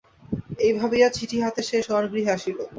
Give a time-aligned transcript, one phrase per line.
[0.59, 2.57] এই ভাবিয়া চিঠি-হাতে সে শয়নগৃহে আসিল।